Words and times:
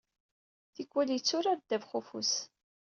Tikwal 0.73 1.09
yetturar 1.13 1.57
ddabex-ufus. 1.59 2.33